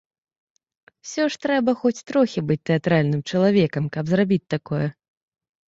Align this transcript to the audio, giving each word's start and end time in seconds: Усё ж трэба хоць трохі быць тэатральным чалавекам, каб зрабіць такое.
Усё 1.05 1.23
ж 1.35 1.39
трэба 1.47 1.75
хоць 1.83 2.03
трохі 2.09 2.43
быць 2.53 2.59
тэатральным 2.71 3.21
чалавекам, 3.35 3.83
каб 3.99 4.05
зрабіць 4.15 4.43
такое. 4.59 4.85